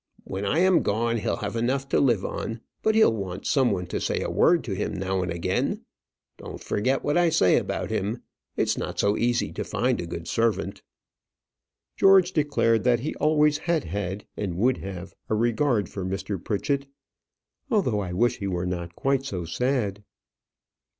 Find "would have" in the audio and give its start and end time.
14.57-15.13